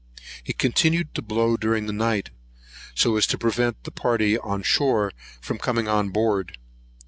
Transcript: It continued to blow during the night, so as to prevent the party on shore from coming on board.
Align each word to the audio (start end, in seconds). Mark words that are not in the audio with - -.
It 0.45 0.57
continued 0.57 1.13
to 1.13 1.21
blow 1.21 1.57
during 1.57 1.85
the 1.85 1.93
night, 1.93 2.31
so 2.95 3.17
as 3.17 3.27
to 3.27 3.37
prevent 3.37 3.83
the 3.83 3.91
party 3.91 4.35
on 4.35 4.63
shore 4.63 5.11
from 5.41 5.59
coming 5.59 5.87
on 5.87 6.09
board. 6.09 6.57